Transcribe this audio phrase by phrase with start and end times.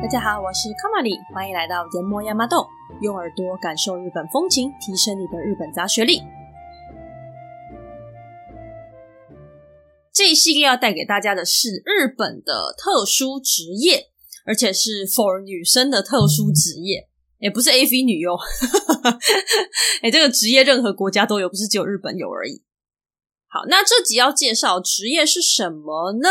[0.00, 2.64] 大家好，我是卡玛里，欢迎来到研磨亚麻豆，
[3.00, 6.22] 用耳朵感受日本风情，提升你的日本杂学力。
[10.12, 14.10] 这一系列要带给大家的是日本的特殊职业，
[14.46, 17.08] 而且是 for 女生的特殊职业，
[17.38, 18.38] 也不是 AV 女优。
[20.02, 22.62] 哎，这个职业任何国家都有，不是只有日本有而已。
[23.48, 26.28] 好，那这集要介绍职业是什么呢？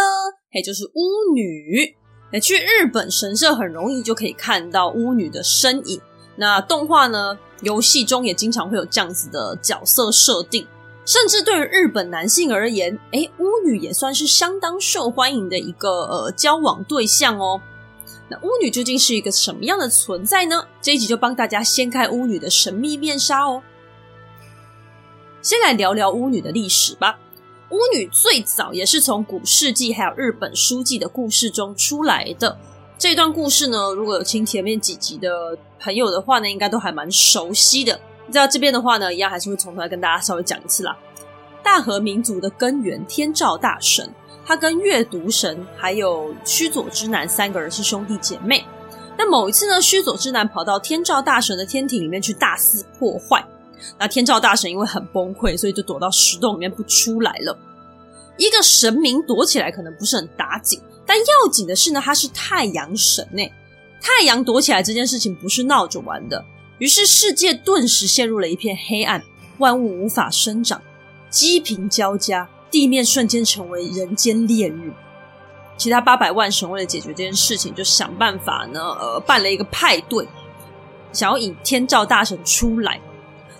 [0.53, 1.95] 哎，就是巫女。
[2.31, 6.01] 诶，去日本神社很容易就可以看到巫女的身影。
[6.35, 10.65] 那动画呢，游戏中也经常会有这样子的角色设定。
[11.05, 17.61] 甚至对于日本男性而言，诶，巫女也算是相当受欢迎的一个呃交往对象哦。
[18.29, 20.65] 那巫女究竟是一个什么样的存在呢？
[20.81, 23.61] 这一集就帮大家掀开巫女的神秘面纱哦。
[25.41, 27.19] 先来聊聊巫女的历史吧。
[27.73, 32.55] 巫女最早也是从古世纪还有日本书记的故事中出来的。
[32.99, 37.99] 这段故事呢，如果有听前面几集的朋友的话呢，应该都还蛮熟悉的。
[38.31, 40.95] 在这边的话呢，一样还是会从头来跟大家稍微讲一次啦。
[41.63, 44.07] 大和民族的根源天照大神，
[44.45, 48.63] 他跟月读神还有须佐之男三个人是兄弟姐妹。
[49.17, 53.43] 那某一次呢，须佐之男跑到天照大神的天庭里面去大肆破坏。
[53.99, 57.57] 那天照大神因为很崩溃，所以就躲到石洞里面不出来了。
[58.37, 63.51] 一个神明躲起来可能不是很打紧，但要紧的是呢，他是太阳神诶。
[64.01, 66.43] 太阳躲起来这件事情不是闹着玩的。
[66.79, 69.23] 于是世界顿时陷入了一片黑暗，
[69.59, 70.81] 万物无法生长，
[71.29, 74.91] 饥贫交加，地面瞬间成为人间炼狱。
[75.77, 80.27] 其他八百万神为了解决这件事情，就想办法呢，呃，办了一个派对，
[81.13, 82.99] 想要引天照大神出来。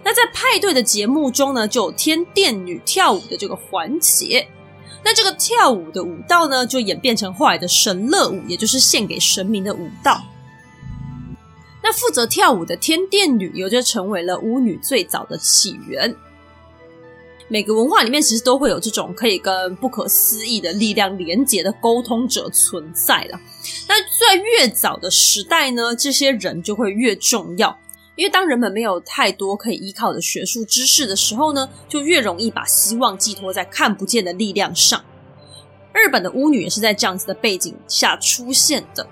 [0.03, 4.45] 那在派对的节目中呢，就有天殿女跳舞的这个环节。
[5.03, 10.23] 那这个跳舞的舞蹈呢，就演变成后来的神乐舞，也就是献给神明的舞蹈。
[11.83, 16.15] 那负责跳舞的天殿女，也就成为了巫女最早的起源。
[17.49, 23.39] 每个文化里面其实都会有这种可以跟不可思议的力量连结的沟通者存在了。
[23.87, 27.77] 那在越早的时代呢，这些人就会越重要。
[28.15, 35.03] 因为当人们没有太多可以依靠的学术知识的时候呢，就越容易把希望寄托在看不见的力量上。
[35.93, 39.07] 日本的巫女也是在这样子的背景下出现的。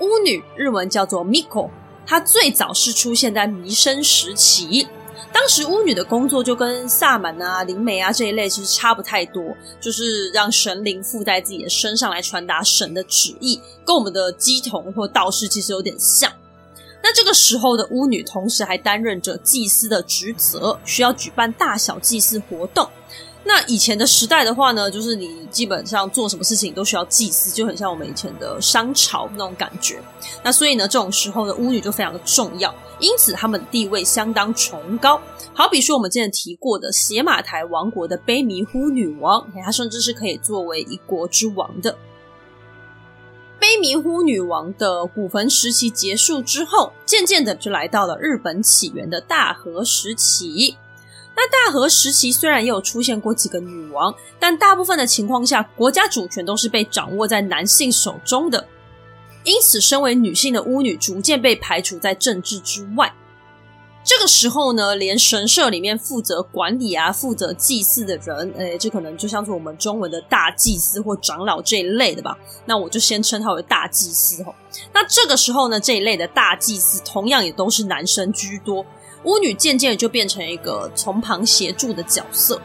[0.00, 1.70] 巫女日文叫做 Miko，
[2.06, 4.86] 她最早是出现在弥生时期。
[5.32, 16.32] 当时巫女的工作就跟萨满啊、灵媒啊这一类其实差不太多，就是让神灵附在自己的身上来传达神的旨意，跟我们的乩童或道士其实有点像。
[17.02, 22.88] 那这个时候的巫女，同时还担任着祭司的职责，需要举办大小祭祀活动。
[23.42, 29.98] 那以前的时代的话呢，就是你基本上做什么事情都需要祭祀，就很像我们以前的商朝那种感觉。
[30.42, 35.18] 那所以呢，这种时候的巫女就非常的重要，因此她们的地位相当崇高。
[35.54, 41.96] 好比说我们之前提过的邪马台王国的卑弥呼女王，她甚至是可以作为一国之王的。
[43.60, 50.76] 卑弥呼女王的古坟时期结束之后，渐渐的就来到了日本起源的大和时期。
[51.36, 58.66] 那大和时期虽然也有出现过几个女王，但大部分的情况下，国家主权都是被掌握在男性手中的。
[59.44, 63.12] 因此，身为女性的巫女逐渐被排除在政治之外。
[64.02, 72.36] 这个时候呢，连神社里面负责管理啊、负责祭祀的人，诶，这可能就像是我们中文的大祭司或长老这一类的吧。
[72.64, 74.54] 那我就先称他为大祭司吼。
[74.92, 78.84] 那这个时候呢，这一类的大祭司同样也都是男生居多，
[79.24, 82.60] 巫女渐渐的就变成一个从旁协助的角色。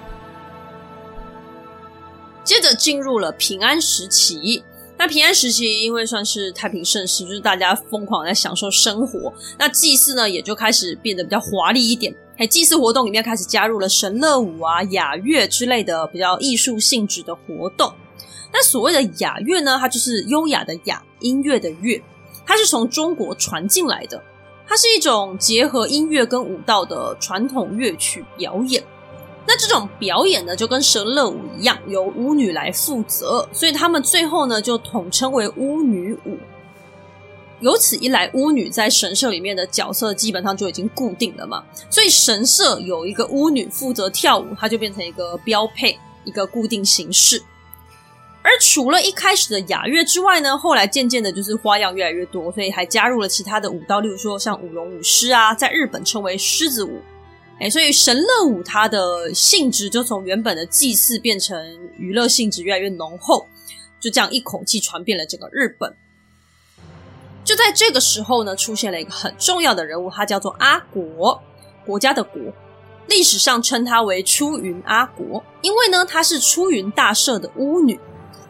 [2.46, 4.64] 接着进入了平安时期。
[4.98, 9.34] 那平安时期，因为算是太平盛世，就是大家疯狂在享受生活。
[9.60, 12.16] 那祭祀呢，也就开始变得比较华丽一点。
[12.38, 17.94] 还祭祀活动里面开始加入了神乐舞啊、雅乐之类的比较艺术性质的活动。
[18.52, 22.02] 那所谓的雅乐呢，它就是优雅的雅，音乐的乐，
[22.46, 24.22] 它是从中国传进来的。
[24.68, 28.84] 它是一种结合音乐跟舞蹈的传统乐曲表演。
[29.48, 36.38] 那这种表演呢，就跟神乐舞一样，由巫女来负责，所以他们最后呢就统称为巫女舞。
[37.62, 47.42] 由此一来，巫女在神社里面的角色基本上就已经固定了嘛，所以神社有一个巫女负责跳舞，它就变成一个标配，一个固定形式。
[48.42, 57.00] 而除了一开始的雅乐之外呢，后来渐渐的就是花样越来越多，所以还加入了其他的舞蹈，例如说像舞龙舞狮啊，在日本称为狮子舞。
[57.60, 61.58] 哎，所以神乐舞它的性质就从原本的祭祀变成
[61.98, 63.48] 娱乐性质越来越浓厚，
[64.00, 65.96] 就这样一口气传遍了整个日本。
[67.46, 71.42] 就在这个时候呢，出现了一个很重要的人物，他叫做阿国，
[71.86, 72.42] 国家的国，
[73.08, 77.98] 历史上称他为出云阿国，因为呢，他是出云大社的巫女。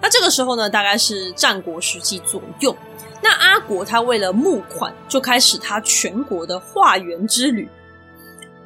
[0.02, 2.76] 那这个时候呢，大概是战国时期左右。
[3.22, 7.70] 那阿国他为了募款，就开始他全国的化缘之旅。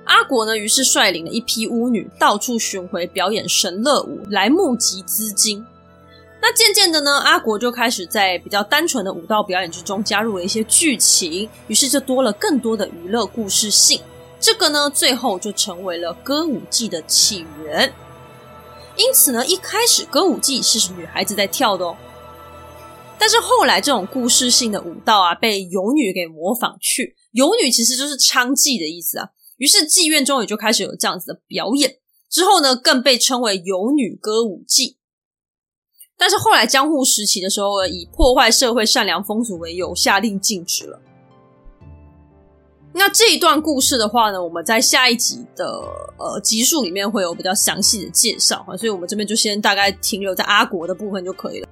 [0.09, 5.63] 阿国呢，于是率领了一批巫女，到处巡回表演神乐舞，来募集资金。
[6.41, 14.01] 那渐渐的呢，阿国就开始在比较单纯的舞蹈表演之中加入了一些剧情，于是就多了更多的娱乐故事性。
[14.39, 17.93] 这个呢，最后就成为了歌舞伎的起源。
[18.95, 21.95] 因此呢，一开始歌舞伎是女孩子在跳的哦。
[23.19, 27.15] 但是后来这种故事性的舞蹈啊，被游女给模仿去。
[27.33, 29.29] 游女其实就是娼妓的意思啊。
[29.59, 31.97] 于是妓院中也就开始有这样子的表演。
[32.27, 34.97] 之后呢，更被称为游女歌舞伎。
[36.17, 41.01] 但是后来江户时期的时候，以破坏社会善良风俗为由，下令禁止了。
[42.91, 45.65] 那这一段故事的话呢，我们在下一集的
[46.17, 51.69] 呃集数里面会有比较详细的介绍哈，所以我们这边就先大概停留在阿国的部分就可以了。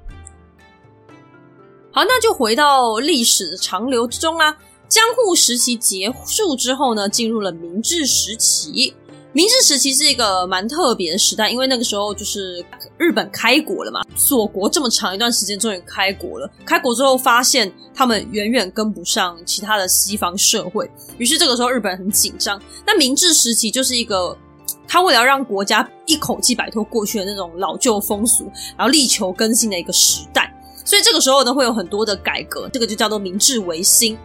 [1.91, 4.57] 好，那就回到历史的长流之中啦。
[4.89, 8.93] 江户时期结束之后呢，进入了明治时期。
[9.33, 12.65] 明治时期是一个蛮特别的时代，因为那个时候就是
[12.97, 16.49] 日本开国了嘛，锁国这么长一段时间终于开国了。
[16.65, 22.59] 开国之后发现他们远远跟不上其他的西方社会，于是这个时候日本很紧张。
[22.85, 24.35] 那明治时期就是一个
[24.87, 30.51] 他为了让国家一口气摆脱过去的那种老旧风俗，然后力求更新的一个时代。
[30.83, 34.17] 所以这个时候呢，会有很多的改革，这个就叫做明治维新。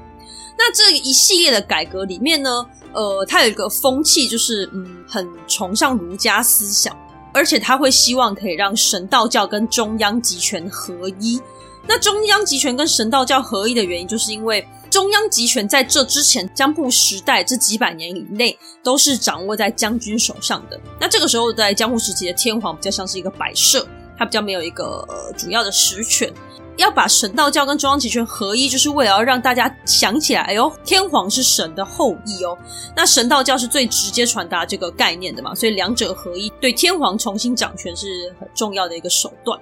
[0.64, 6.96] 那这一系列的改革里面呢，呃，他有一个风气，就是嗯，很崇尚儒家思想，
[7.34, 11.40] 而且他会希望可以让神道教跟中央集权合一。
[11.84, 20.80] 那中央集权跟神道教合一的原因，就是因为中央集权在这之前江户时代这几百年以内都是掌握在将军手上的。
[21.00, 23.84] 那这个时候在江户时期的天皇比较像是一个摆设，
[24.16, 25.04] 他比较没有一个
[25.36, 26.32] 主要的实权。
[26.76, 32.56] 要把神道教跟中央集权合一，就是为了要让大家想起来，哎呦，天皇是神的后裔哦。
[32.96, 39.58] 那神道教是最直接传达这个概念的嘛，所以两者合一，对天皇重新掌权是很重要的一个手段。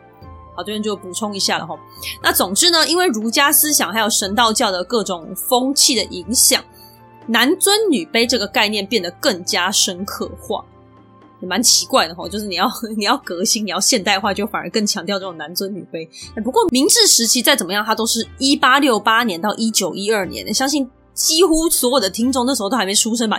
[0.55, 1.79] 好，这边就补充一下了哈。
[2.23, 6.63] 那总之呢，因为儒家思想还有神道教的各种风气的影响，
[7.27, 10.65] 男尊女卑这个概念变得更加深刻化。
[11.41, 16.09] 也蛮奇怪的哈，就是你要 你要革新，你要现代化，就反而更强调这种男尊女卑。
[16.43, 23.39] 不过明治时期再怎么样，它都是一八六八年到一九一二年，相信几乎所有的听众那时候都还没出生吧。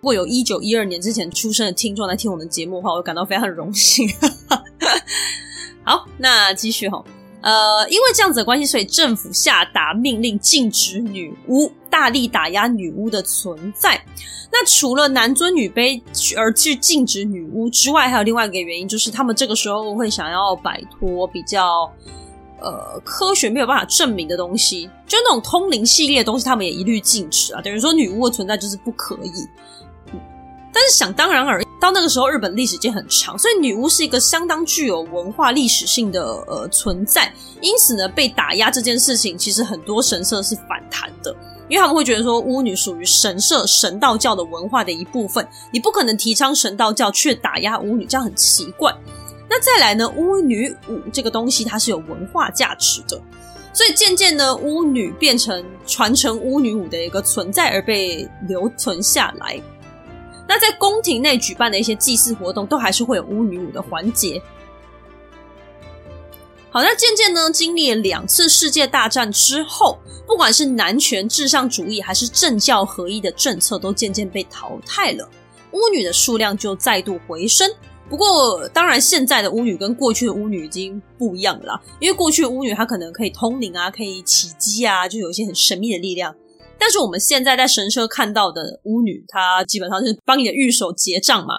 [0.00, 4.08] 如果有一九一二年之前出生的听众来听我们的节目的话，我感到非常荣幸。
[5.82, 7.04] 好，那继续哦。
[7.44, 14.02] 呃，因为这样子的关系，所以政府下达命令禁止女巫，大力打压女巫的存在。
[14.50, 16.00] 那除了男尊女卑
[16.38, 21.92] 而去禁止女巫之外，还有另外一个原因，就是他们这个时候会想要摆脱比较
[22.62, 27.60] 呃科学没有办法证明的东西，就那种通灵系列的东西，他们也一律禁止啊。
[27.60, 29.46] 等于说女巫的存在就是不可以。
[30.72, 31.63] 但是想当然而。
[31.84, 37.30] 到那个时候，日本历史间很长，所以女巫是一个相当具有文化历史性的呃存在。
[37.60, 41.30] 因此呢，被打压这件事情，其实很多神社是反弹的，
[41.68, 48.90] 因为他们会觉得说巫女属于神社神道教的文化的一部分，你不可能提倡神道教却打压巫女，这样很奇怪。
[49.50, 53.20] 那再来呢，巫女舞这个东西它是有文化价值的，
[53.74, 59.60] 所以渐渐呢，巫女变成传承巫女舞的一个存在而被留存下来。
[60.46, 64.40] 那在宫廷内举办的一些祭祀活动，都还是会有巫女舞的环节。
[66.70, 75.28] 好，那渐渐呢，经历了两次世界大战之后，不管是男权至上主义，还是政教合一的政策，都渐渐被淘汰了，
[75.70, 77.70] 巫女的数量就再度回升。
[78.10, 86.34] 不过，当然现在的巫女跟过去的巫女已经不一样了，因为过去的巫女她可能可以通灵啊，可以起乩啊，就有一些很神秘的力量。
[86.78, 91.54] 但是我们现在在神社看到的巫女，她基本上是帮你的御守结账嘛。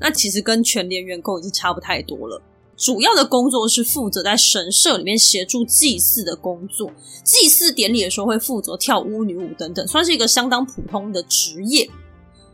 [0.00, 2.40] 那其实跟全联员工已经差不太多了。
[2.76, 6.90] 主要的工作是负责在神社里面协助祭祀的工作，
[7.22, 11.88] 祭祀典礼的时候会负责跳巫女舞等等，算是一个相当普通的职业。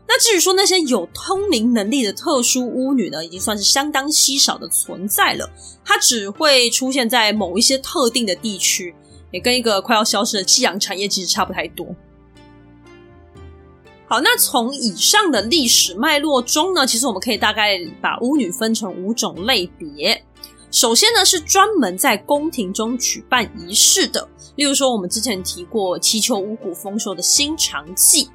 [0.07, 5.49] 那至于说那些有通灵能力的特殊巫女呢，已经算是相当稀少的存在了。
[5.85, 8.93] 它只会出现在某一些特定的地区。
[9.31, 11.87] 也跟一个快要消失的夕阳产业其实差不太多。
[14.07, 20.25] 好，那从以上的历史脉络中呢，其实我们可以大概把巫女分成五种类别。
[20.71, 28.29] 首先呢，是专门在宫廷中举办仪式的，例如说我们之前提过祈求五谷丰收的新长祭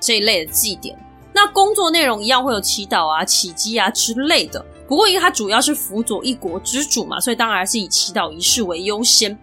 [0.00, 0.98] 这一类的祭典。
[1.34, 4.64] 那工作内容一样会有祈祷啊、起乩啊之类的。
[4.88, 9.38] 不过因为它主要是辅佐一国之主嘛，所以当然是以祈祷仪式为优先。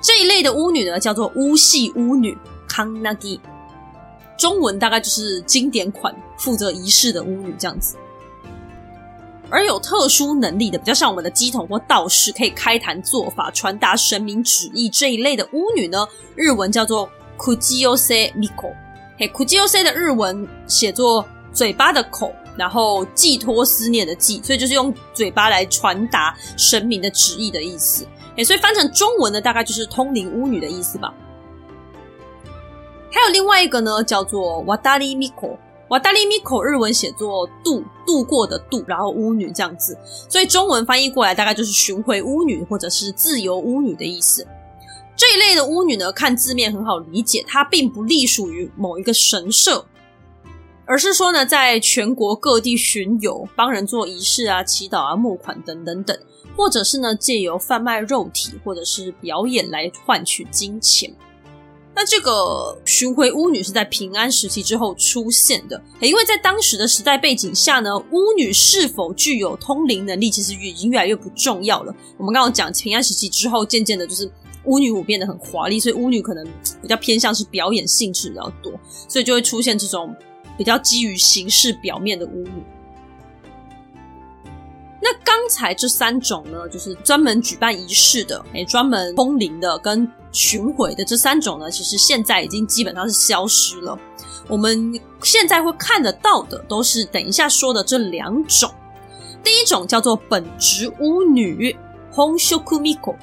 [0.00, 2.36] 这一类的巫女呢，叫做巫系巫女
[2.68, 3.40] （kanagi），
[4.38, 7.96] 中文大概就是经典款负责仪式的巫女这样子。
[9.50, 18.74] 而有特殊能力的，比较像我们的乩童或道士，可以开坛做法、传达神明旨意这一类的巫女呢，日文叫做 “kujio se Miko。
[19.18, 28.06] 嘿，“kujio se” 的日文写作嘴巴的口，然后寄托思念的寄，所以就是用嘴巴来传达神明的旨意的意思。
[28.44, 31.12] 所以翻成中文呢，大概就是通灵巫女的意思吧。
[33.10, 35.56] 还有另外一个呢，叫做 Wadari Miko。
[35.88, 39.96] 瓦达利米口日文写作渡渡过的渡，然后巫女这样子，
[40.28, 44.46] 所以中文翻译过来大概就是巡回巫女或者是自由巫女的意思。
[45.16, 49.86] 这一类的巫女呢，看字面很好理解，它并不隶属于某一个神社，
[50.84, 56.14] 而是说呢，在全国各地巡游，帮人做仪式啊、祈祷啊、募款等等等，
[56.58, 61.14] 或者是呢，借由贩卖肉体或者是表演来换取金钱。
[61.94, 71.94] 那这个巡回巫女是在平安时期之后出现的，因为在当时的时代背景下呢，巫女是否具有通灵能力，其实已经越来越不重要了。
[72.16, 74.28] 我们刚刚讲平安时期之后，渐渐的就是
[74.64, 76.44] 巫女舞变得很华丽，所以巫女可能
[76.82, 78.72] 比较偏向是表演性质比较多，
[79.08, 80.14] 所以就会出现这种
[80.56, 82.62] 比较基于形式表面的巫女。
[85.00, 93.96] 那刚才这三种呢，就是专门举办仪式的，诶，专门通灵的跟巡回的这三种呢，其实现在已经基本上是消失了。
[94.48, 98.70] 我们现在会看得到的，都是等一下说的这两种。
[99.44, 101.76] 第一种叫做本职巫女
[102.12, 103.14] Honshoku Miko，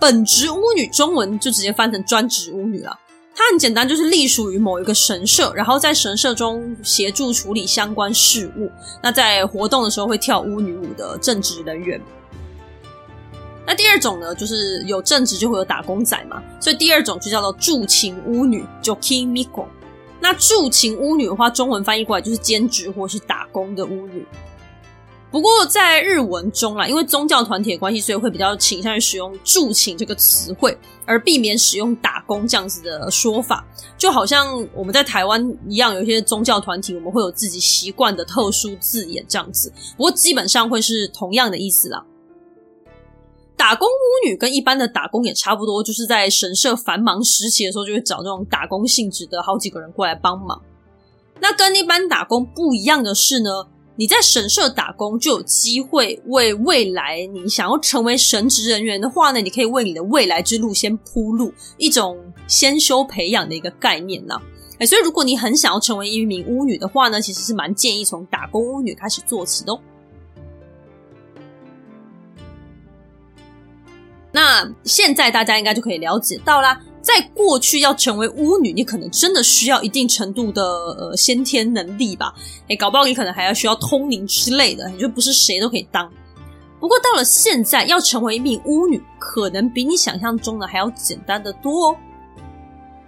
[0.00, 2.96] 本职巫女中文就直接翻成专职巫女了。
[3.38, 8.70] 它很简单，就是隶属于某一个神社，然后在神社中协助处理相关事务。
[9.02, 12.00] 那在活动的时候会跳巫女舞的正职人员。
[13.66, 19.66] 那第二种呢，就是有正职就会有打工仔嘛，所以第二种就叫做驻勤巫女 j o k i Miko）。
[20.18, 24.24] 那驻勤巫女的话，中文翻译过来就是兼职或是打工的巫女。
[25.30, 33.66] 不过在日文中啦，因为宗教团体的关系，所以会比较倾向于使用“助勤”这个词汇，而避免使用“打工”这样子的说法。
[33.98, 39.70] 就好像我们在台湾一样，有一些宗教团体，我们会有自己习惯的特殊字眼这样子。
[39.96, 42.04] 不过基本上会是同样的意思啦。
[43.56, 50.62] 打工巫女跟一般的打工也差不多，就是在神社繁忙时期的时候，就会找这种打工性质的好几个人过来帮忙。
[51.40, 64.40] 那跟一般打工不一样的是呢，你在神社打工就有机会为未来你想要成为神职人员的话呢，你可以为你的未来之路先铺路，一种先修培养的一个概念呢。
[64.78, 69.80] 哎，所以如果你很想要成为一名巫女的话呢，其实是蛮建议从打工巫女开始做起的哦。
[74.32, 82.34] 那现在大家应该就可以了解到啦，在过去要成为巫女，你可能真的需要一定程度的呃先天能力吧？
[82.66, 86.12] 诶，搞不好你可能还要需要通灵之类的，你就不是谁都可以当。
[86.80, 91.96] 不过到了现在，要成为一名巫女，可能比你想象中的还要简单得多哦。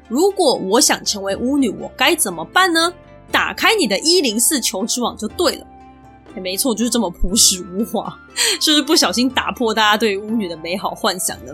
[0.07, 2.95] 如果我想成为巫女，我该怎么办呢？
[3.33, 5.67] 打开你的一零四求职网就对了。
[6.37, 8.17] 没错，就是这么朴实无华，
[8.62, 11.52] 是不是不小心打破大家对巫女的美好幻想呢？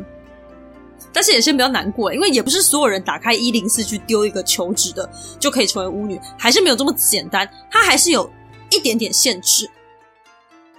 [1.12, 5.08] 但是也先不要难过，因为也不是所有人打开一零四去丢一个求职的
[5.38, 8.28] 就可以成为巫女，还是没有这么简单，它还是有
[8.70, 9.68] 一点点限制。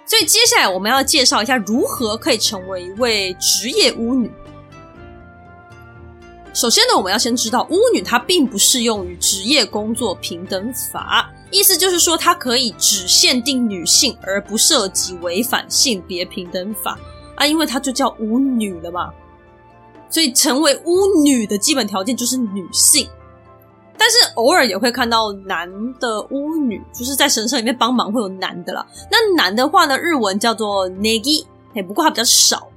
[0.05, 4.31] 所以接下来我们要介绍一下如何可以成为一位职业巫女。
[6.53, 11.29] 首先呢，我们要先知道巫女她并不适用于职业工作平等法。
[11.51, 16.97] 意思就是说，它可以只限定女性，而不涉及违反性别平等法
[17.35, 19.11] 啊，因为它就叫巫女了嘛。
[20.15, 23.05] 所以成为巫女的基本条件就是女性，
[23.97, 25.69] 但是偶尔也会看到男
[25.99, 28.87] 的巫女，就是在神社里面帮忙会有男的啦。
[29.11, 32.69] 那男的话呢，日文叫做 negi，哎，不过它比较少。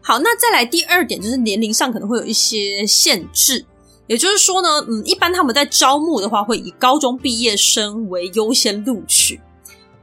[0.00, 3.64] 好，那再来第二点就是年龄上可能会有一些限制。
[4.06, 9.40] 也就是说呢，嗯，一般他们在招募的话，会以高中毕业生为优先录取，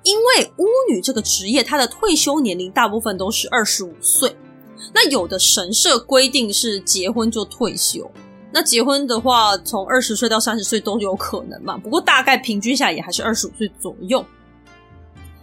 [0.04, 4.36] 因为巫女这个职业，她的退休年龄大部分都是二十五岁。
[4.94, 8.10] 那有的神社规定是结婚就退休，
[8.52, 11.78] 那结婚的话，从二十岁到三十岁都有可能嘛。
[11.78, 14.26] 不过大概平均下来也还是二十五岁左右。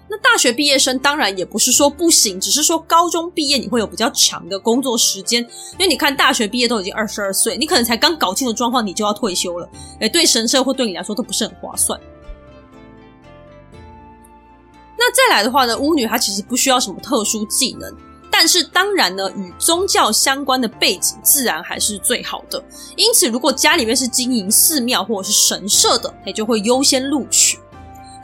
[0.09, 9.69] 那大学毕业生当然也不是说不行，只是说高中毕业你会有比较长的工作时间，因为你看大学毕业都已经二十二岁，你可能才刚搞清楚状况，你就要退休了，
[10.01, 11.99] 诶，对神社或对你来说都不是很划算。
[14.99, 17.91] 那再来的话呢，巫女她其实不需要什么特殊技能。
[18.43, 22.61] 但是当然呢，与宗教相关的背景自然还是最好的。
[22.97, 27.57] 因此，如果家里面是经营寺庙或者是神社的，也就会优先录取。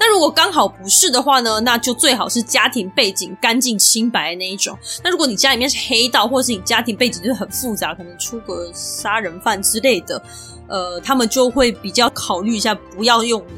[0.01, 4.77] 那如果刚好不是的话呢，那就最好是家庭背景干净清白的那一种。
[5.05, 10.21] 那如果你家里面是黑道，或是你家庭背景就是很复杂，可能出个杀人犯之类的，
[10.67, 13.53] 呃，他们就会比较考虑一下，不要用你。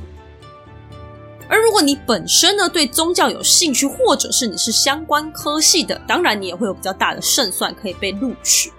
[1.51, 8.73] 而如果你本身呢，对宗教有兴趣，或者是你是相关科系的，当然你也会有比较大的胜算可以被录取。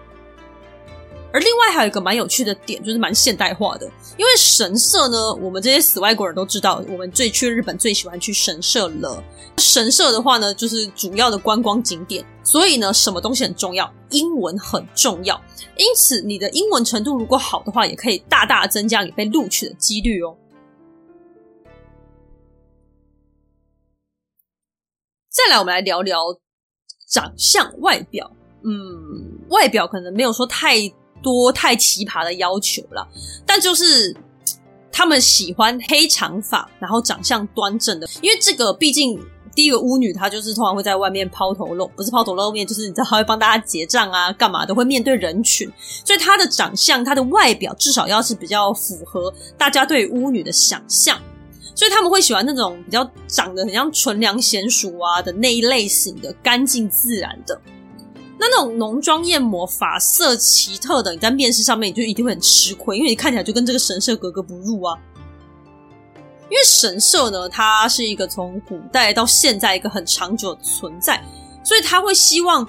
[1.34, 3.86] 而另外还有一个蛮有趣的点，就是蛮现代化的，
[4.18, 9.22] 因为神社呢，我们这些死外国人都知道，我们最去日本最喜欢去神社了。
[9.58, 13.90] 神社的话呢，就是主要的观光景点，所以呢，什么东西很重要？
[14.10, 15.40] 英文很重要。
[15.78, 20.36] 因此，你的英文程度如果好的话，也可以大大增加你被录取的几率哦。
[25.32, 26.20] 再来，我们来聊聊
[27.08, 28.30] 长相外表。
[28.66, 30.76] 嗯，外表可能没有说太
[31.24, 33.08] 多太奇葩的要求啦，
[33.46, 34.14] 但就是
[34.92, 38.06] 他们喜欢黑长发，然后长相端正的。
[38.22, 39.18] 因为这个，毕竟
[39.56, 45.72] 第一个巫女她就是通常会在外面抛头露，不是抛头露面，就是你知道她会帮大家结账啊，干嘛的，会面对人群，
[46.06, 51.18] 所以她的长相、她的外表至少要是比较符合大家对巫女的想象。
[51.82, 57.60] 所以他们会喜欢那种比较长得很像纯良贤淑啊的那一类型的干净自然的。
[58.38, 64.96] 那那种浓妆艳抹、发色奇特的，你在面试上面你就一定会很吃亏，因为你看起来就跟这个神社格格不入啊。
[66.52, 71.20] 因为神社呢，它是一个从古代到现在一个很长久的存在，
[71.64, 72.64] 所以他会希望，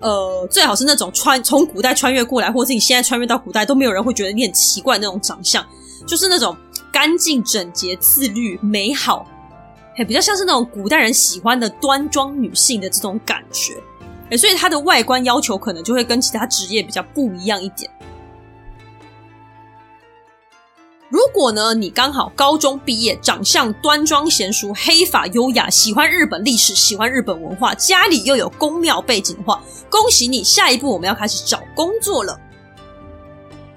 [0.00, 5.64] 呃，最好是那种穿从古代穿越过来，或者是你现在穿越到古代都没有人会觉得你很奇怪那种长相，
[6.04, 6.56] 就是那种。
[6.96, 9.26] 干净、整洁、自律、美好，
[10.08, 13.74] 比较像是那种古代人喜欢的端庄女性的这种感觉，
[14.30, 17.90] 诶，所以她的外观要求可能就会跟其他职业比较不一样一点。
[21.10, 30.42] 如果呢，你刚好高中毕业，长相端庄贤淑、黑发优雅，喜欢日本历史、喜欢日本文化，家里又有宫庙背景的话，恭喜你！
[30.42, 32.40] 下一步我们要开始找工作了。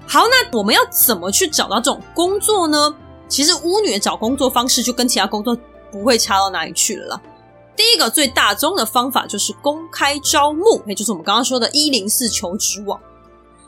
[0.06, 2.96] 好，那我们要怎么去找到这种工作呢？
[3.30, 5.56] 其实巫女的找工作方式就跟其他工作
[5.90, 7.22] 不会差到哪里去了啦。
[7.76, 13.00] 第一个最大宗的方法就是公开招募，也就是我们刚刚说的一零四求职网。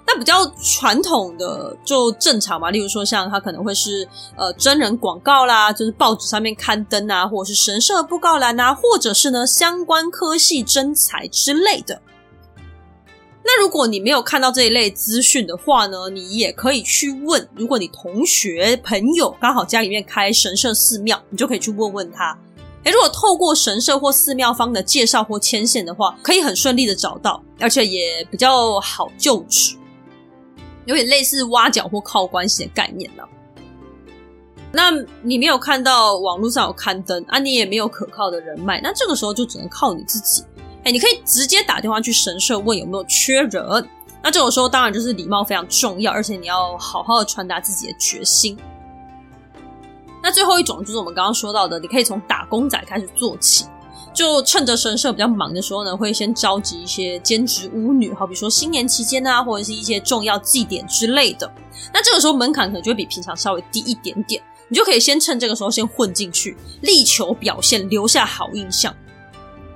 [0.05, 12.03] 那比较传统的就正常嘛，例如说像它可能会是呃真人广告啦，就是报纸上面刊登啊，或者是神社布告栏啊，或者是呢相关科系征才之类的。
[13.45, 17.49] 那如果你没有看到这一类资讯的话呢，你也可以去问。
[17.57, 22.39] 如果你同学朋友刚好家里面开神社寺庙，你就可以去问问他。
[22.85, 29.77] 诶，如果透过神社或寺庙方的介绍或牵线的话，可以很顺利的找到，而且也比较好就职，
[30.85, 33.23] 有点类似挖角或靠关系的概念呢。
[34.73, 34.91] 那
[35.23, 40.43] 你没有看到网络上有刊登啊，你也没有可靠的人脉，那这个时候就只能靠你自己。
[40.85, 43.89] 哎，你可以直接打电话去神社问有没有缺人。
[44.23, 48.57] 那这种时候当然就是礼貌非常重要，而且你要好好的传达自己的决心。
[50.23, 53.67] 那最后一种就是我们刚刚说到的，你可以从打工仔开始做起，
[54.15, 61.53] 就趁着神社比较忙的时候呢，会先召集一些兼职巫女，好比说新年期间啊，或者是一些重要祭典之类的。
[61.93, 68.95] 那这个时候门槛可能就会比平常稍微低一点点，你就可以先趁这个时候先混进去，力求表现，留下好印象。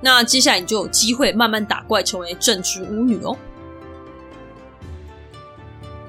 [0.01, 3.35] 那接下来你就有机会慢慢打怪，成为正职巫女哦。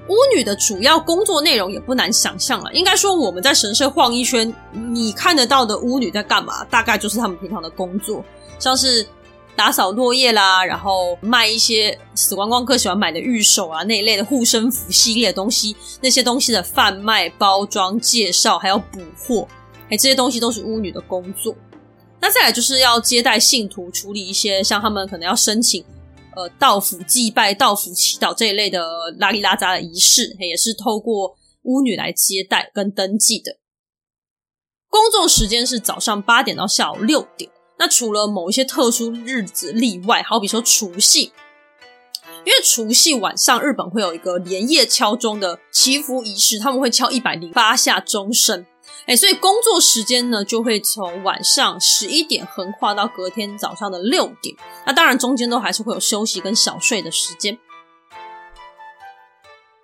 [0.09, 6.65] 巫女的主要工作内容也不难想象了，应该说我们在神社晃一圈，你看得到的巫女在干嘛？
[6.65, 8.25] 大概就是他们平常的工作，
[8.59, 9.07] 像是
[9.55, 19.47] 打扫落叶啦，然后卖一些死光光客喜欢买的御守啊那一类的护身符系列的东西，那些东西的贩卖、包装、介绍，还有补货，
[19.91, 21.55] 哎，这些东西都是巫女的工作。
[22.21, 25.85] 那再来就是要接待信徒，处理一些像他们可能要申请，
[26.35, 28.83] 呃，道府祭拜、道府祈祷这一类的
[29.19, 33.59] 拉里拉杂的仪式，也是透过巫女来接待跟登记的。
[34.91, 37.51] 工作时间是早上八点到下午六点。
[37.79, 41.33] 那除了某一些特殊日子例外，好比说除夕，
[42.45, 48.67] 因为除夕晚上日本会有一个连夜敲钟的祈福仪式，他们会敲一百零八下钟声。
[49.09, 54.55] 哎，所以工作时间呢就会从晚上十一点横跨到隔天早上的六点。
[54.85, 57.59] 那当然中间都还是会有休息跟小睡的时间。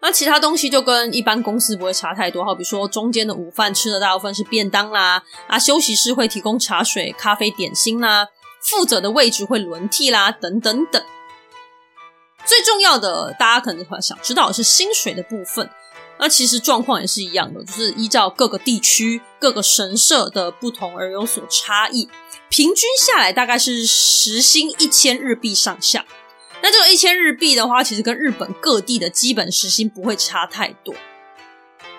[0.03, 8.29] 那其他东西就跟一般公司不会差太多，好比说中间的午饭吃的大部分是便当啦，啊，休息室会提供茶水、咖啡、点心啦，
[8.61, 11.03] 负责的位置会轮替啦，等等等。
[12.45, 15.71] 最重要的，大家可能想知道的是薪水的部分。
[16.25, 22.09] 那其实状况也是一样的，就是依照各个地区、各个神社的不同而有所差异。
[22.49, 26.07] 平均下来大概是时薪一千日币上下。
[26.63, 30.95] 那这个一千日币的话，其实跟日本各地的基本时薪不会差太多。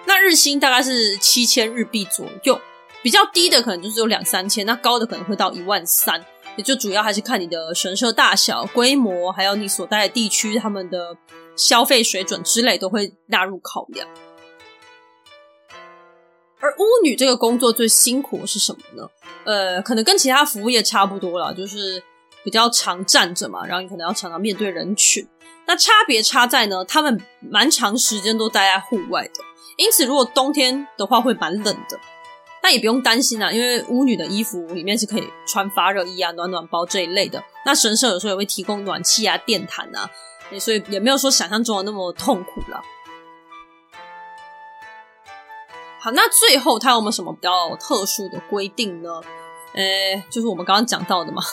[0.05, 2.59] 那日薪大概是七千日币左右，
[3.03, 6.25] 比较低的可能就是有两三千，那高的可能会到一万三。
[6.57, 11.15] 也就主要还是看你的神社大小、规模，还有你所在的地区他们的
[11.55, 14.07] 消费水准之类都会纳入考量。
[16.59, 19.09] 而巫女这个工作最辛苦的是什么呢？
[19.43, 22.03] 呃，可能跟其他服务业差不多啦，就是。
[22.43, 25.27] 比较常站着嘛，然后你可能要常常面对人群。
[25.65, 29.43] 那差别差在呢，他们蛮长时间都待在户外的，
[29.77, 31.99] 因此如果冬天的话会蛮冷的。
[32.61, 37.43] 但也不用担心啊，因为巫女的衣服里面是可以穿发热衣啊、暖暖包这一类的。
[37.65, 40.07] 那神社有时候也会提供暖气啊、电毯啊，
[40.59, 42.81] 所以也没有说想象中的那么痛苦了。
[45.99, 49.09] 好，那最后它有没有什么比较特殊的规定呢？
[49.73, 51.41] 诶，就是我们刚刚讲到的嘛。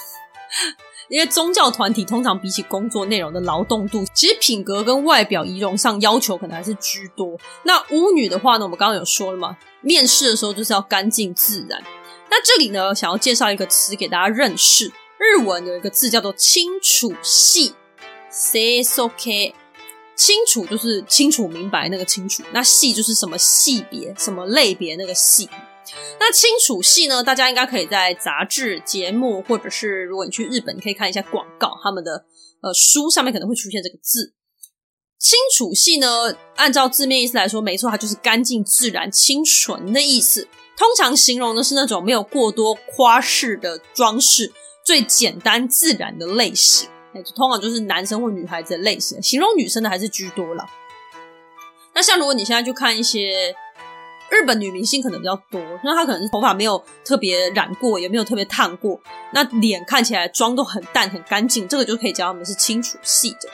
[1.08, 7.36] 因为宗教团体通常比起工作内容的劳动度，其实品格跟外表仪容上要求可能还是居多。
[7.64, 11.82] 那巫女的话呢，我们刚刚有说了嘛，面试的时候就是要干净自然。
[12.30, 17.74] 那这里呢，想要介绍一个词给大家认识，日文有一个字叫做清楚系
[18.32, 19.52] 系 seisoke，
[20.16, 25.48] 清楚就是清楚明白那个清楚，那系就是什么系别、什么类别那个系。
[26.18, 27.22] 那清楚系呢？
[27.22, 32.24] 大家应该可以在杂志、节目，或者是如果你去日本，你可以看一下广告，他们的
[32.62, 34.32] 呃书上面可能会出现这个字。
[35.18, 40.48] 清楚系呢，按照字面意思来说，没错，它就是干净、自然、清纯的意思。
[40.76, 44.52] 通常形容的是那种没有过多夸饰的装饰，
[44.84, 46.88] 最简单自然的类型。
[47.14, 50.66] 哎，通常就是男生或女孩子的类型，形容女生的还是居多了。
[51.94, 53.54] 那像如果你现在去看一些。
[54.30, 58.98] 日本女明星可能比较多，那她可能头发没有特别染过，也没有特别烫过，
[59.34, 63.50] 那脸看起来妆都很淡很干净，这个就可以叫他们是清楚系的。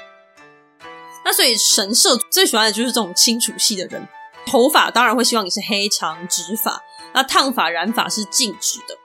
[1.24, 4.06] 那所以神社最喜欢的就是这种清楚系的人，
[4.46, 6.80] 头发当然会希望你是黑长直发，
[7.12, 8.96] 那烫发染发是禁止的。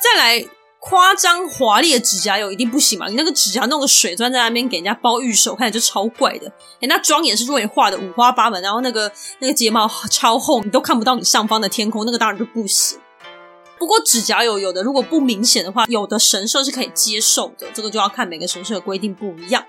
[0.00, 0.48] 再来。
[0.86, 3.08] 夸张华丽的指甲油一定不行嘛？
[3.08, 6.46] 你那个指甲弄个水钻在那边给人家包玉手，看起来就超怪的。
[6.74, 12.98] 哎，那妆也是为你画的五花八门，然后那个那个睫毛超厚，你都看不到你上方的天空，那个当然就不行。
[13.78, 19.64] 不过指甲油有的如果不明显的话，有的神社是可以接受的，这个就要看每个神社的规定不一样。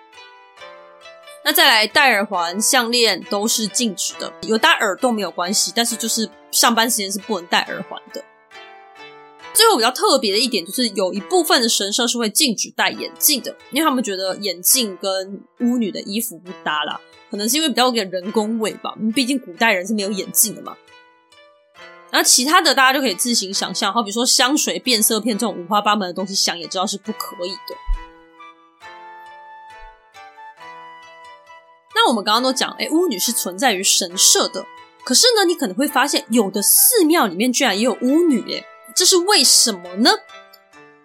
[1.46, 8.22] 那再来戴耳环、项链都是禁止的，有戴耳洞没有关系，但是就是上班时间是不能戴耳环的。
[9.56, 17.00] 最后比较特别的一点就是，有一部分的神社是会禁止戴眼镜的，因为他们觉得眼镜跟巫女的衣服不搭啦，
[17.32, 18.94] 可能是因为比较有点人工味吧。
[19.16, 20.76] 毕竟古代人是没有眼镜的嘛。
[22.12, 27.76] 然后其他的大家就可以自行想象，好比说香水、变色片这种五花八门的东西，想也知道是不可以的。
[31.94, 34.66] 那我们刚刚都讲，诶，巫女是存在于神社的，
[35.04, 38.66] 可是呢，你可能会发现有的寺庙里面居然也有巫女耶。
[38.96, 40.12] 这是为什么呢？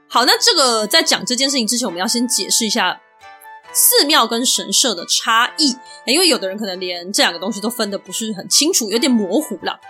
[0.09, 3.01] 好，那这个在讲这件事情之前，我们要先解释一下
[3.73, 5.77] 寺庙跟神社的差异，
[6.07, 9.81] 因为有的人可能连这两个东西都分得不是很清楚，有点模糊了。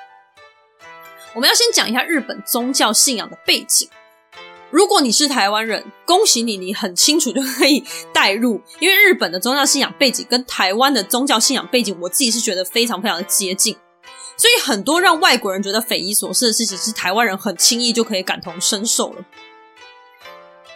[1.34, 3.88] 我们要先讲一下日本宗教信仰的背景。
[4.70, 13.76] 如果你是台湾人，恭喜你，你很清楚就可以带入，因为日本的宗教信仰背景跟台湾的宗教信仰背景，我自己是觉得非常非常的接近。
[14.40, 19.22] 所以很多让外国人觉得匪夷所思的事情，是台湾人很轻易就可以感同身受了。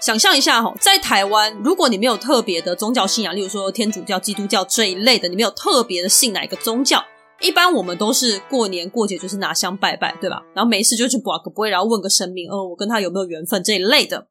[0.03, 7.03] 想象一下哈，在台湾，如果你没有特别的宗教信仰，例如说天主教、基督教这一类的，你没有特别的信哪一个宗教，
[7.41, 10.43] 一般我们都是过年过节就是拿香拜拜，对吧？
[10.53, 14.27] 然后没事就去博个杯，然后问个神明，哦，我跟他有没有缘分这一类的。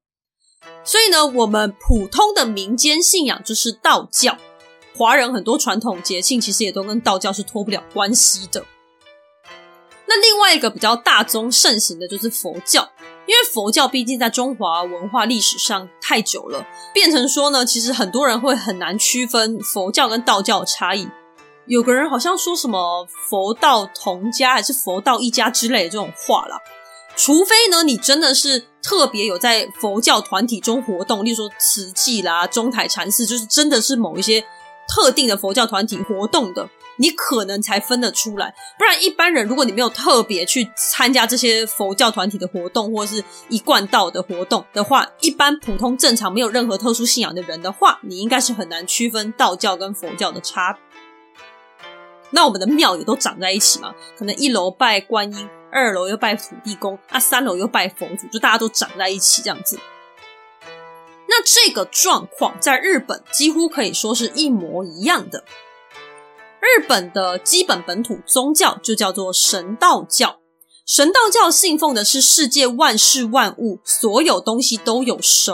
[0.83, 4.37] 所以呢，我们普通的民间信仰就是道教。
[4.95, 8.63] 华人很多传统节庆其实也都跟道教是脱不了关系的。
[10.05, 12.89] 那另外一个比较大宗盛行的就是佛教，
[13.25, 21.07] 因为佛教毕竟在中华文化历史上太久了，变成说呢，其实很多人会很难区分佛教跟道教的差异。
[21.65, 26.57] 有个人好像说什么佛道同家还是佛道一家之类的这种话啦。
[27.15, 34.43] 除非呢，你真的是特别有在佛教团体中活动，例如说慈济啦、中台禅寺，就是真的是某一些
[34.89, 36.67] 特定的佛教团体活动的。
[36.97, 50.77] 你可能才分得出来，不然一般人，如果你没有特别去参加这些佛教团体的活动，或者是一贯道的活动的话，一般普通正常没有任何特殊信仰的人的话，你应该是很难区分道教跟佛教的差。
[52.32, 59.79] 那我们的庙也都长在一起嘛，可能一楼拜观音，二楼又拜土地公，啊，三楼又拜佛祖，就大家都长在一起这样子。
[61.27, 65.43] 那这个状况在日本几乎可以说是一模一样的。
[66.63, 70.39] 日本的基本本土宗教就叫做神道教。
[70.86, 75.54] 神道教信奉的是世界万事万物，所有东西都有神。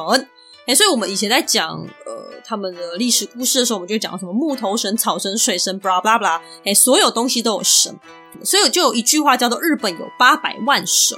[0.68, 1.68] 诶，所以我们以前在讲
[2.06, 6.40] 呃他们的历史故事的时候，我们就讲什么木头神、草神、水神，blah blah blah。
[6.64, 7.96] 诶，所有东西都有神，
[8.44, 11.18] 所以就有一句话叫做“日本有八百万神”，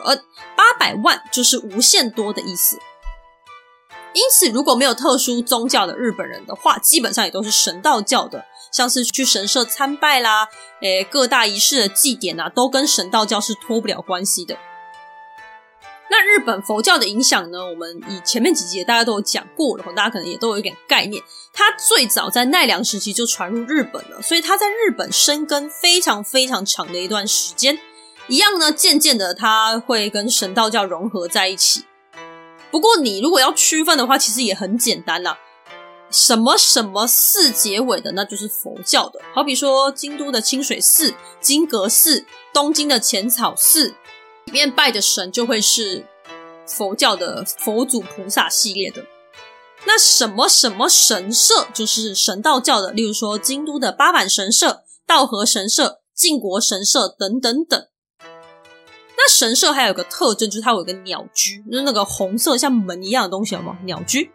[0.56, 2.78] 八百万就是无限多的意思。
[4.14, 10.48] 因此，如果没有特殊宗教的日本人的话，基本上也都是神道教的，像是去神社参拜啦，
[10.82, 14.58] 诶，各大仪式的祭典啊，都跟神道教是脱不了关系的。
[16.10, 17.60] 那日本佛教的影响呢？
[17.66, 21.24] 我们以前面几集大家都有讲过了，大家可能也都有一点概念。
[21.54, 27.80] 它最早在奈良时期就传入日本了，所以它在日本生根非常非常长的一段时间。
[28.28, 31.86] 一样呢，渐渐的它会跟神道教融合在一起。
[32.70, 35.40] 不过，你如果要区分的话，其实也很简单啦。
[36.12, 39.20] 什么什么寺结尾的，那就是佛教的。
[39.34, 43.88] 好比说，京都的清水寺、金阁寺、东京的浅草寺，
[44.46, 46.06] 里面拜的神就会是
[46.68, 49.06] 佛教的佛祖菩萨系列的。
[49.86, 57.88] 那什么什么神社就是神道教的，例如说京都的八坂神社、道和神社、靖国神社等等等。
[59.18, 63.78] 那神社还有个特征，就是它有个鸟居，就是那个红色像门一样的东西，有吗？
[63.86, 64.32] 鸟居，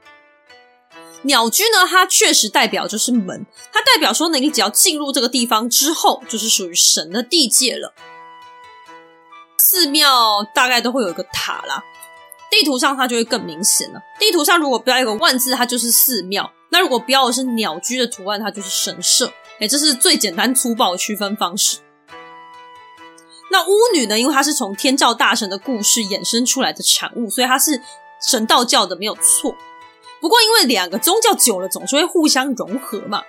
[1.23, 7.93] 鸟居呢，它确实代表就是门，它代表说呢，你只要进入这个地方之后，就是属于神的地界了。
[9.59, 11.83] 寺庙大概都会有一个塔啦，
[12.51, 14.01] 地图上它就会更明显了。
[14.21, 19.33] 地图上如果标一个万字，它就是寺庙；那如果标的是鸟居的图案，它就是神社。
[19.59, 21.79] 哎，这是最简单粗暴的区分方式。
[23.51, 24.19] 那巫女呢？
[24.19, 27.81] 因为她是从天照大神的故事衍生出来的产物，所以她是
[28.21, 29.57] 神道教的没有错。
[30.21, 33.23] 不过因为两个宗教久了总是会互相融合嘛，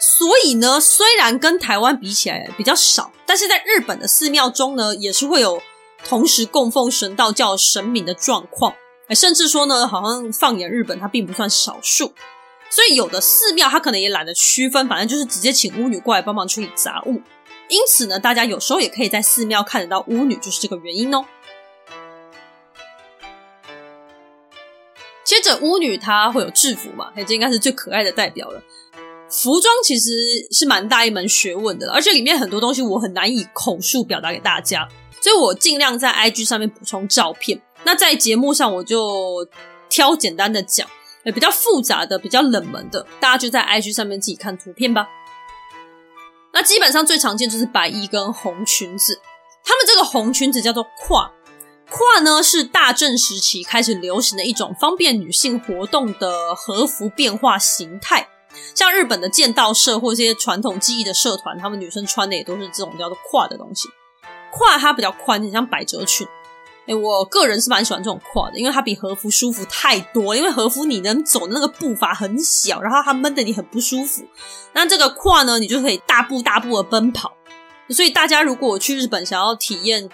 [0.00, 5.62] 所以呢，虽然跟台湾比起来比较少，但是在日本的寺庙中呢，也是会有
[6.04, 8.74] 同时供奉神道教神明的状况。
[9.10, 12.14] 甚至说呢，好像放眼日本，它并不算少数。
[12.70, 17.20] 所以有的寺庙它可能也懒得区分，反正就是直接请巫女过来帮忙处理杂物。
[17.68, 21.24] 因此呢，大家有时候也可以在寺庙看得到巫女，就是这个原因哦。
[25.32, 27.10] 接着，巫女她会有制服嘛？
[27.26, 28.62] 这应该是最可爱的代表了。
[29.30, 30.10] 服装其实
[30.50, 34.86] 是蛮大一门学问的，而且里面很多东西我很难以口述表达给大家，
[35.22, 37.58] 所以我尽量在 IG 上面补充照片。
[37.84, 39.48] 那在节目上我就
[39.88, 40.86] 挑简单的讲，
[41.24, 45.08] 比较复杂的、比较冷门的，大家就在 IG 上面自己看图片吧。
[46.52, 49.18] 那基本上最常见就是白衣跟红裙子，
[49.64, 51.32] 他们这个红裙子叫做胯，
[51.92, 58.26] 胯呢是大正时期开始流行的一种方便女性活动的和服变化形态，
[58.74, 63.90] 像日本的剑道社或这些传统技艺的社团，他们女生穿的也都是这种叫做胯的东西，
[64.50, 66.26] 胯它比较宽，很像百褶裙。
[66.86, 70.34] 诶，我个人是蛮喜欢这种胯的，因为它比和服舒服太多。
[70.34, 74.24] 因为和服你能走的那个步伐很小，然后它闷得你很不舒服。
[74.72, 77.34] 那这个胯呢，你就可以大步大步的奔跑。
[77.90, 80.08] 所以大家如果去日本想要体验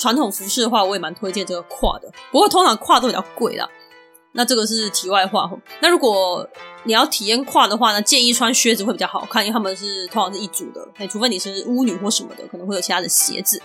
[0.00, 2.10] 传统服饰的话，我也蛮推荐这个胯的。
[2.32, 3.68] 不过通常胯都比较贵啦。
[4.32, 5.50] 那这个是题外话。
[5.80, 6.48] 那如果
[6.84, 10.88] 你要体验胯的话呢，建议穿靴子会比较好看，因为他们是通常是一组的。
[10.98, 13.60] 诶，除非你是巫女或什么的，可能会有其他的鞋子。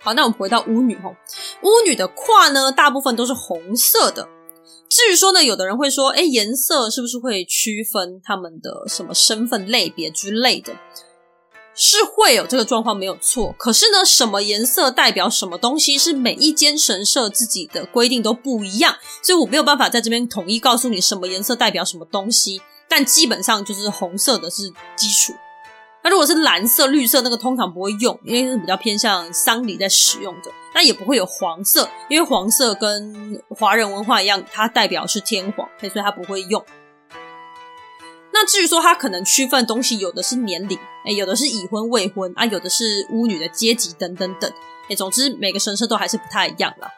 [0.00, 1.14] 好，那我们回到巫女吼，
[1.62, 4.28] 巫女的胯呢，大部分都是红色的。
[4.88, 10.72] 至于说呢，有的人会说，诶，颜色是不是会区分他们的什么身份类别之类的？
[11.80, 13.54] 是会有这个状况，没有错。
[13.56, 22.60] 可是呢，什么颜色代表什么东西，是每一间神社自己的规定都不一样，所以我没有办法在这边统一告诉你什么颜色代表什么东西。
[22.88, 25.32] 但基本上就是红色的是基础。
[26.02, 30.50] 那如果是蓝色、绿色，那个通常不会用，因为是比较偏向丧礼在使用的。
[30.74, 36.64] 那也不会有黄色，因为黄色跟华人文化一样，它代表是天皇，所以它不会用。
[38.40, 44.48] 那至于说它可能区分的东西，有的是年龄，诶有的是已婚未婚啊，有的是巫女的阶级等等等，
[44.88, 46.88] 诶总之每个神社都还是不太一样啦。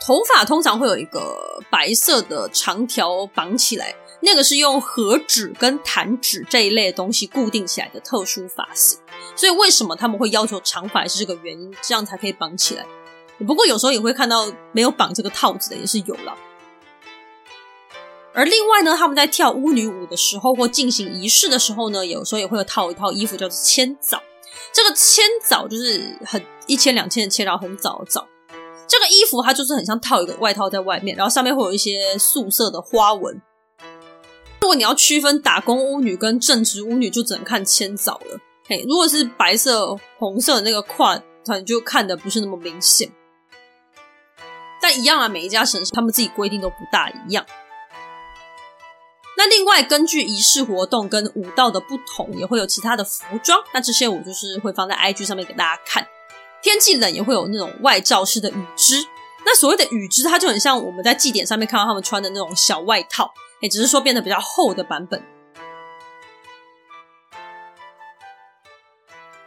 [0.00, 9.00] 头发通常会有一个白色的长条绑起来，那个是用和纸跟弹纸这一类的东西固定起来的特殊发型。
[9.34, 12.86] 所以为什么他们会要求长发，是这个原因，这样才可以绑起来。
[13.44, 16.38] 不过有时候也会看到没有绑这个套子的，也是有了。
[18.38, 24.22] 而另外呢，他们在跳巫女舞的时候或进行仪式的时候呢，有时候也会有套一套衣服，叫做千早。
[24.72, 28.24] 这个千早就是很一千两千的千，然后很早的早。
[28.86, 33.42] 这个衣服它就是很像套一个外套在外面，然后上面会有一些素色的花纹。
[34.60, 38.38] 如果你要区分打工巫女跟正职巫女，就只能看千早了。
[38.68, 43.10] 嘿，如果是白色、红色的那个胯，它就看的不是那么明显。
[44.80, 47.44] 但一样啊，每一家神社他们自己规定都不大一样。
[49.38, 53.56] 那另外，根据仪式活动跟舞蹈的不同，也会有其他的服装。
[53.72, 56.04] 那这些我就是会放在 IG 上面给大家看。
[56.60, 59.06] 天气冷也会有那种外罩式的羽织，
[59.46, 65.22] 那所谓的羽织，它就很像我们在祭典上面看到他们穿的那种小外套，也只是说变得比较厚的版本。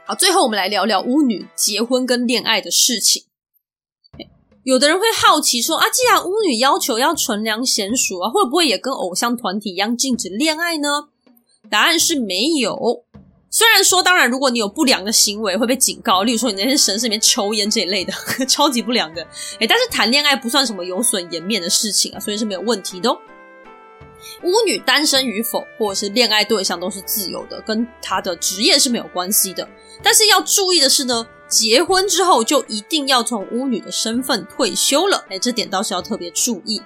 [0.06, 3.26] 好，最后我们来聊聊巫女结婚跟恋爱的事情。
[4.64, 11.10] 有的人会好奇说啊，既然巫女要求要纯良娴淑啊，会不会也跟偶像团体一样禁止恋爱呢？
[11.70, 13.04] 答案是没有。
[13.50, 18.14] 虽然说，当然，如果你有不良的行为会被警告，例如说你那些神社里面抽烟这一类的，
[18.48, 19.22] 超级不良的。
[19.60, 23.18] 诶，但是谈恋爱不算什么有损颜面的事情啊，所以是没有问题的哦。
[24.44, 29.68] 巫女单身与否，或者是恋爱对象都是自由的，跟她的职业是没有关系的。
[30.02, 35.26] 但是要注意的是呢，结婚之后就一定要从巫女的身份退休了。
[35.28, 36.82] 诶，这点倒是要特别注意。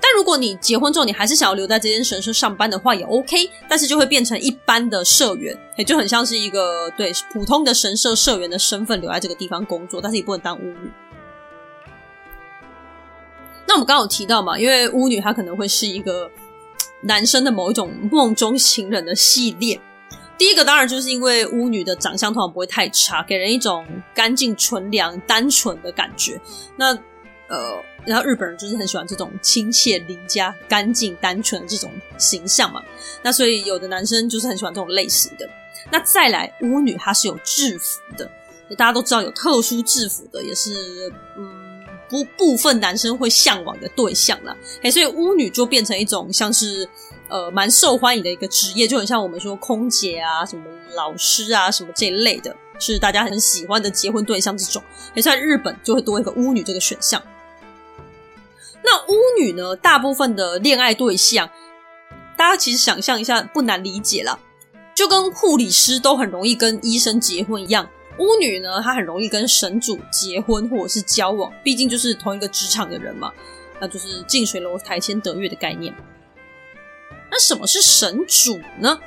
[0.00, 3.50] 但如果你结婚之后，你还是想要留在这间神社上班的话，也 OK。
[3.66, 10.92] 但是就会变成一般的社员，也就很像是一个对普通的神社社员的身份留在这个地方工作，但是也不能当巫女。
[13.66, 16.30] 那我们刚刚有提到嘛，因为巫女她可能会是一个
[17.00, 19.80] 男生的某一种梦中情人的系列。
[20.38, 26.40] 第一个当然就是因为巫女的长相通常不会太差，给人一种干净、纯良、单纯的感觉。
[26.76, 26.94] 那
[27.48, 27.82] 呃。
[28.06, 32.82] 然后日本人就是很喜欢这种亲切、邻家、干净、单纯的这种形象嘛。
[33.22, 35.46] 那所以有的男生就是很喜欢这种类型的。
[35.90, 38.30] 那再来，巫女她是有制服的，
[38.78, 40.72] 大家都知道有特殊制服的也是
[41.36, 44.56] 嗯不部分男生会向往的对象啦。
[44.82, 46.88] 哎，所以巫女就变成一种像是
[47.28, 50.64] 呃蛮受欢迎的一个职业，就很像我们说空姐啊、什么
[50.94, 54.82] 老师啊、什么这一类的，是大家很喜欢的结婚对象这种。
[55.14, 57.22] 哎，在日本就会多一个巫女这个选项。
[58.82, 59.76] 那巫女呢？
[59.76, 61.50] 大部分的恋爱对象，
[62.36, 64.38] 大家其实想象一下，不难理解啦。
[64.94, 67.88] 就跟护理师都很容易跟医生结婚一样，
[68.18, 73.32] 巫女呢，她很容易跟神主结婚或者是交往，毕竟就是同一个职场的人嘛。
[73.80, 75.94] 那就是近水楼台先得月的概念。
[77.30, 78.98] 那什么是神主呢？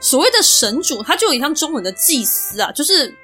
[0.00, 3.14] 所谓的神主，他就有点像中文的祭司啊，就是。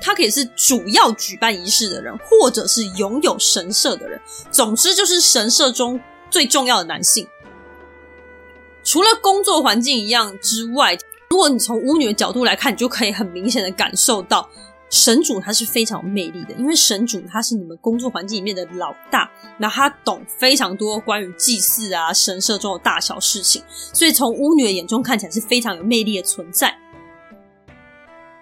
[0.00, 4.20] 他可以是主要举办仪式的人，或者是拥有神社的人。
[4.50, 7.26] 总之，就是神社中最重要的男性。
[8.84, 10.96] 除了工作环境一样之外，
[11.30, 14.48] 如果你从巫女的角度来看，你就可以很明显的感受到，
[14.90, 26.76] 神主他是非常有魅力的，因为神主他是你们工作环境里面的老大，那他懂非常多关于祭祀啊、神社中的大小事情，所以从巫女的眼中看起来是非常有魅力的存在。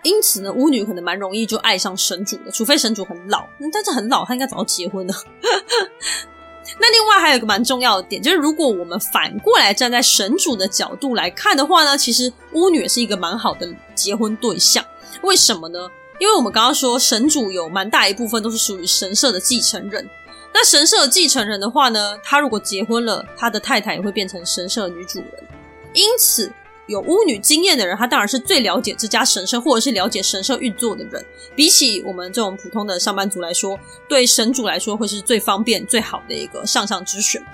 [0.04, 3.46] 因此呢，巫女可能蛮容易就爱上神主的，除非神主很老。
[3.70, 5.14] 但是很老，他应该早就结婚了。
[6.80, 14.82] 那另外还有一个蛮重要的点，就是如果我们反过来站在神主的角度来看的话呢，其实巫女是一个蛮好的结婚对象。
[15.22, 15.80] 为什么呢？
[16.18, 20.08] 因为我们刚刚说神主有蛮大一部分都是属于神社的继承人。
[20.52, 25.44] 那神社的继承人的话呢，他如果结婚了，他的太太也会变成神社的女主人。
[25.92, 26.52] 因此。
[26.88, 31.22] 有巫女经验的人，他当然是最了解这家神社，或者是了解神社运作的人。
[31.54, 37.44] 比起我们这种普通的上班族来说，对神主来说会是最方便、最好的一个上上之选。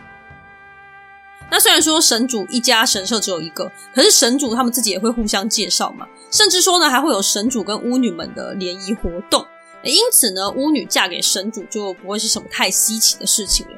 [1.50, 9.46] 那虽然说神主一家神社只有一个，可是神主他们自己也会互相介绍嘛，甚至说呢，还会有神主跟巫女们的联谊活动。
[9.84, 13.72] 因此呢，巫女嫁给神主就不会是什么太稀奇的事情了。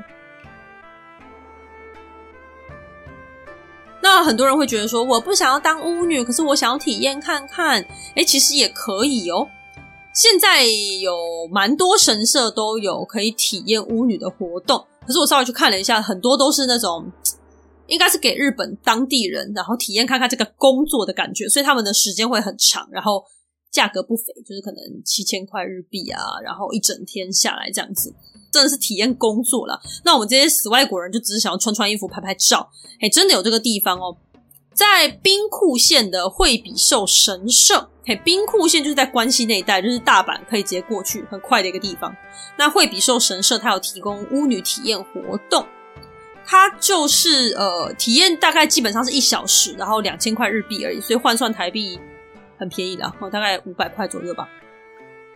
[4.01, 7.85] 那很多人会觉得说，我不想要当巫女，可是我想要体验看看。
[8.14, 9.49] 诶，其实也可以哦。
[10.14, 11.12] 现在有
[11.51, 17.11] 蛮多神社都有可以体验巫女的活动，可是我稍微去看了一下，很多都是那种
[17.89, 23.24] 应该是给日本当地人，然后体验看看这个工作的感觉，所以他们的时间会很长，然后
[23.70, 28.14] 价格不菲，就是可能七千块日币啊，然后一整天下来这样子，
[28.51, 29.78] 真的是体验工作啦。
[30.05, 32.70] 那我们这些死外国人就只是想要穿穿衣服、拍拍照，
[33.01, 34.16] 嘿，真的有这个地方哦，
[34.74, 42.14] 在兵库县的惠比寿神社，嘿，兵库县就是在关西那一带，就是大阪可以直接过去，很快的一个地方。
[42.59, 45.66] 那惠比寿神社它有提供巫女体验活动。
[46.47, 51.99] 它就是呃，体验大概基本上是一小时，然后两千块日币而已，所以换算台币
[52.57, 54.49] 很便宜的，大概五百块左右吧。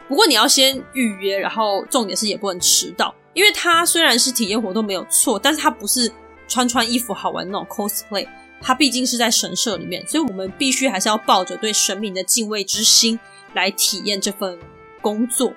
[0.09, 6.11] 不过你要先预约，然后重点是也不能迟到，因为它虽然是体验活动没有错，但是它不是
[6.47, 8.27] 穿穿衣服好玩那种 cosplay，
[8.61, 13.19] 它毕竟是在神社里面，所以我们必须还是要抱着对神明的敬畏之心
[13.55, 14.59] 来体验这份
[15.01, 15.53] 工作。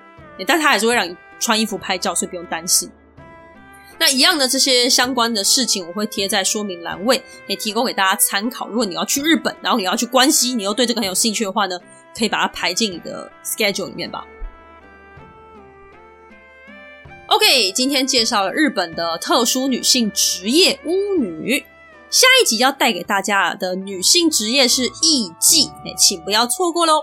[0.46, 2.90] 但它还是会让你穿衣服拍照，所以不用担心。
[3.98, 8.68] 那一样的这些相关的事情，我会贴在说明栏位，也提供给大家参考。
[8.68, 11.78] 如果你要去日本，然后你要去关西，你又对这个很有兴趣的话呢，
[12.16, 14.26] 可以把它排进你的 schedule 里面吧。
[17.28, 21.64] OK，今天介绍了日本的特殊女性职业巫女，
[22.10, 27.02] 下一集要带给大家的女性职业是艺妓，哎，请不要错过喽。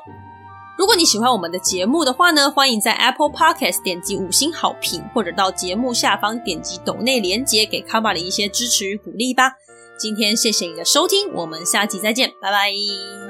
[0.78, 9.54] 如果你喜欢我们的节目的话呢，欢迎在 Apple Podcast 点击五星好评，或者到节目下方点击抖内连接，给卡玛里一些支持与鼓励吧。
[9.98, 13.21] 今天谢谢你的收听，我们下集再见，拜拜。